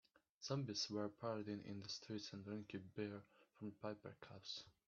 Zombies 0.43 0.89
were 0.89 1.09
parading 1.09 1.63
in 1.63 1.79
the 1.79 1.87
streets 1.87 2.33
and 2.33 2.43
drinking 2.43 2.89
beer 2.95 3.21
from 3.59 3.71
paper 3.83 4.15
cups. 4.19 4.63